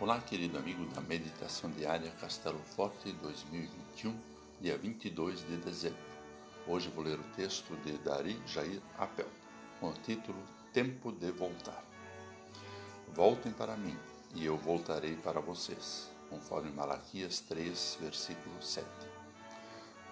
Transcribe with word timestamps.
Olá, 0.00 0.20
querido 0.20 0.58
amigo 0.58 0.84
da 0.86 1.00
Meditação 1.00 1.70
Diária 1.70 2.10
Castelo 2.20 2.58
Forte 2.58 3.12
2021, 3.12 4.18
dia 4.60 4.76
22 4.76 5.46
de 5.46 5.56
dezembro. 5.58 6.02
Hoje 6.66 6.90
vou 6.90 7.04
ler 7.04 7.16
o 7.16 7.22
texto 7.36 7.76
de 7.84 7.92
Dari 7.98 8.36
Jair 8.44 8.82
Appel, 8.98 9.28
com 9.78 9.90
o 9.90 9.92
título 9.92 10.36
Tempo 10.72 11.12
de 11.12 11.30
Voltar. 11.30 11.84
Voltem 13.14 13.52
para 13.52 13.76
mim, 13.76 13.96
e 14.34 14.44
eu 14.44 14.56
voltarei 14.56 15.14
para 15.14 15.40
vocês, 15.40 16.10
conforme 16.28 16.72
Malaquias 16.72 17.38
3, 17.38 17.98
versículo 18.00 18.60
7. 18.60 18.84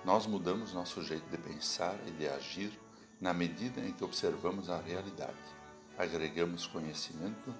Nós 0.04 0.28
mudamos 0.28 0.72
nosso 0.72 1.02
jeito 1.02 1.28
de 1.28 1.38
pensar 1.38 1.98
e 2.06 2.12
de 2.12 2.28
agir 2.28 2.78
na 3.20 3.34
medida 3.34 3.80
em 3.80 3.92
que 3.92 4.04
observamos 4.04 4.70
a 4.70 4.80
realidade, 4.80 5.34
agregamos 5.98 6.68
conhecimento 6.68 7.52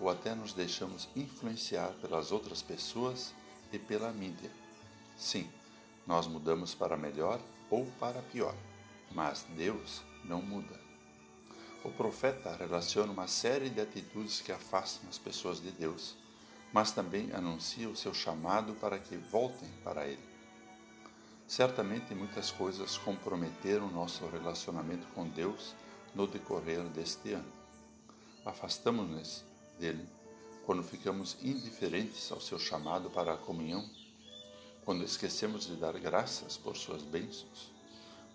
ou 0.00 0.08
até 0.08 0.34
nos 0.34 0.52
deixamos 0.52 1.08
influenciar 1.14 1.88
pelas 2.00 2.32
outras 2.32 2.62
pessoas 2.62 3.34
e 3.72 3.78
pela 3.78 4.10
mídia. 4.10 4.50
Sim, 5.16 5.48
nós 6.06 6.26
mudamos 6.26 6.74
para 6.74 6.96
melhor 6.96 7.38
ou 7.68 7.84
para 8.00 8.22
pior, 8.22 8.54
mas 9.12 9.44
Deus 9.56 10.02
não 10.24 10.40
muda. 10.40 10.80
O 11.84 11.90
profeta 11.90 12.56
relaciona 12.56 13.12
uma 13.12 13.26
série 13.26 13.70
de 13.70 13.80
atitudes 13.80 14.40
que 14.40 14.52
afastam 14.52 15.08
as 15.08 15.18
pessoas 15.18 15.60
de 15.60 15.70
Deus, 15.70 16.16
mas 16.72 16.92
também 16.92 17.32
anuncia 17.32 17.88
o 17.88 17.96
seu 17.96 18.14
chamado 18.14 18.74
para 18.74 18.98
que 18.98 19.16
voltem 19.16 19.68
para 19.84 20.06
Ele. 20.06 20.30
Certamente 21.46 22.14
muitas 22.14 22.50
coisas 22.50 22.96
comprometeram 22.96 23.90
nosso 23.90 24.26
relacionamento 24.26 25.06
com 25.08 25.28
Deus 25.28 25.74
no 26.14 26.26
decorrer 26.26 26.82
deste 26.84 27.32
ano. 27.32 27.52
Afastamos-nos 28.44 29.44
dele 29.80 30.06
quando 30.70 30.84
ficamos 30.84 31.36
indiferentes 31.42 32.30
ao 32.30 32.40
seu 32.40 32.56
chamado 32.56 33.10
para 33.10 33.32
a 33.32 33.36
comunhão, 33.36 33.84
quando 34.84 35.02
esquecemos 35.02 35.66
de 35.66 35.74
dar 35.74 35.98
graças 35.98 36.56
por 36.56 36.76
suas 36.76 37.02
bênçãos, 37.02 37.72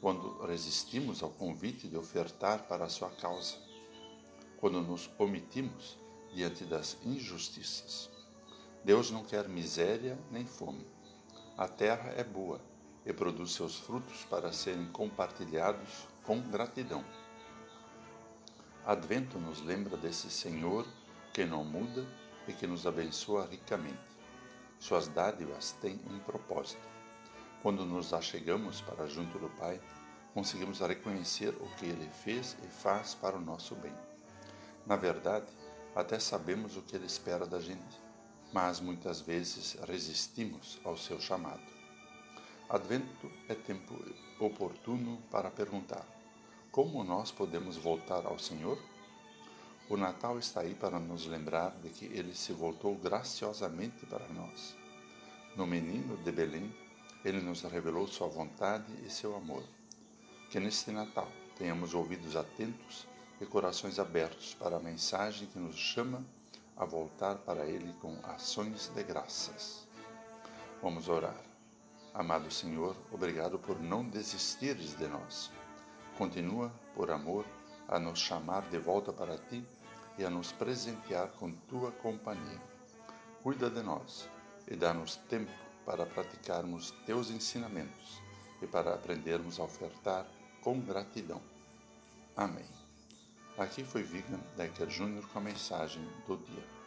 quando 0.01 0.45
resistimos 0.45 1.23
ao 1.23 1.29
convite 1.29 1.87
de 1.87 1.95
ofertar 1.95 2.67
para 2.67 2.83
a 2.83 2.89
sua 2.89 3.09
causa, 3.09 3.55
quando 4.57 4.81
nos 4.81 5.09
omitimos 5.17 5.97
diante 6.33 6.65
das 6.65 6.97
injustiças. 7.05 8.09
Deus 8.83 9.11
não 9.11 9.23
quer 9.23 9.47
miséria 9.47 10.19
nem 10.29 10.45
fome. 10.45 10.85
A 11.57 11.69
terra 11.69 12.09
é 12.17 12.23
boa 12.25 12.59
e 13.05 13.13
produz 13.13 13.53
seus 13.53 13.77
frutos 13.77 14.25
para 14.29 14.51
serem 14.51 14.91
compartilhados 14.91 16.05
com 16.23 16.41
gratidão. 16.41 17.05
Advento 18.85 19.39
nos 19.39 19.61
lembra 19.61 19.95
desse 19.95 20.29
Senhor 20.29 20.85
que 21.35 21.43
não 21.43 21.65
muda 21.65 22.07
e 22.47 22.53
que 22.53 22.65
nos 22.65 22.87
abençoa 22.87 23.45
ricamente. 23.45 23.99
Suas 24.79 25.09
dádivas 25.09 25.73
têm 25.81 25.99
um 26.09 26.17
propósito. 26.19 26.87
Quando 27.61 27.85
nos 27.85 28.13
achegamos 28.13 28.79
para 28.79 29.05
junto 29.05 29.37
do 29.37 29.49
Pai, 29.49 29.81
conseguimos 30.33 30.79
reconhecer 30.79 31.49
o 31.49 31.67
que 31.75 31.87
Ele 31.87 32.09
fez 32.09 32.55
e 32.63 32.67
faz 32.67 33.13
para 33.15 33.35
o 33.35 33.41
nosso 33.41 33.75
bem. 33.75 33.93
Na 34.85 34.95
verdade, 34.95 35.51
até 35.93 36.19
sabemos 36.19 36.77
o 36.77 36.81
que 36.81 36.95
Ele 36.95 37.05
espera 37.05 37.45
da 37.45 37.59
gente, 37.59 37.99
mas 38.53 38.79
muitas 38.79 39.19
vezes 39.19 39.73
resistimos 39.85 40.79
ao 40.85 40.95
seu 40.95 41.19
chamado. 41.19 41.69
Advento 42.69 43.29
é 43.49 43.55
tempo 43.55 43.93
oportuno 44.39 45.21
para 45.29 45.51
perguntar: 45.51 46.07
como 46.71 47.03
nós 47.03 47.29
podemos 47.29 47.75
voltar 47.75 48.25
ao 48.25 48.39
Senhor? 48.39 48.79
O 49.87 49.95
Natal 49.95 50.39
está 50.39 50.61
aí 50.61 50.73
para 50.73 50.99
nos 50.99 51.27
lembrar 51.27 51.69
de 51.83 51.89
que 51.89 52.05
ele 52.05 52.33
se 52.33 52.51
voltou 52.51 52.95
graciosamente 52.95 54.03
para 54.07 54.27
nós. 54.29 54.75
No 55.55 55.67
menino 55.67 56.17
de 56.17 56.31
Belém, 56.31 56.73
ele 57.23 57.39
nos 57.39 57.61
revelou 57.61 58.07
sua 58.07 58.27
vontade 58.27 58.91
e 59.05 59.09
seu 59.11 59.35
amor. 59.35 59.63
Que 60.49 60.59
neste 60.59 60.89
Natal 60.89 61.31
tenhamos 61.55 61.93
ouvidos 61.93 62.35
atentos 62.35 63.07
e 63.39 63.45
corações 63.45 63.99
abertos 63.99 64.55
para 64.55 64.77
a 64.77 64.79
mensagem 64.79 65.47
que 65.47 65.59
nos 65.59 65.75
chama 65.75 66.25
a 66.75 66.83
voltar 66.83 67.35
para 67.35 67.65
Ele 67.65 67.93
com 68.01 68.17
ações 68.23 68.87
de 68.87 69.03
graças. 69.03 69.87
Vamos 70.81 71.07
orar. 71.07 71.39
Amado 72.13 72.49
Senhor, 72.51 72.95
obrigado 73.11 73.59
por 73.59 73.79
não 73.79 74.03
desistires 74.03 74.97
de 74.97 75.07
nós. 75.07 75.51
Continua, 76.17 76.71
por 76.95 77.11
amor, 77.11 77.45
a 77.87 77.99
nos 77.99 78.19
chamar 78.19 78.69
de 78.69 78.77
volta 78.77 79.13
para 79.13 79.37
ti 79.37 79.63
e 80.17 80.25
a 80.25 80.29
nos 80.29 80.51
presentear 80.51 81.29
com 81.39 81.51
tua 81.51 81.91
companhia. 81.91 82.61
Cuida 83.43 83.69
de 83.69 83.81
nós 83.81 84.27
e 84.67 84.75
dá-nos 84.75 85.15
tempo 85.15 85.51
para 85.85 86.05
praticarmos 86.05 86.91
teus 87.05 87.29
ensinamentos 87.29 88.21
e 88.61 88.67
para 88.67 88.93
aprendermos 88.93 89.59
a 89.59 89.63
ofertar 89.63 90.25
com 90.61 90.79
gratidão. 90.79 91.41
Amém. 92.35 92.65
Aqui 93.57 93.83
foi 93.83 94.03
Vigan 94.03 94.39
Decker 94.57 94.87
Jr. 94.87 95.25
com 95.31 95.39
a 95.39 95.41
mensagem 95.41 96.03
do 96.27 96.37
dia. 96.37 96.84